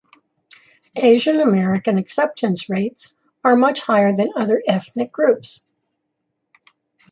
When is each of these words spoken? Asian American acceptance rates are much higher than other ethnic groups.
Asian 0.95 1.39
American 1.41 1.99
acceptance 1.99 2.67
rates 2.69 3.15
are 3.43 3.55
much 3.55 3.81
higher 3.81 4.11
than 4.15 4.31
other 4.35 4.63
ethnic 4.67 5.11
groups. 5.11 5.61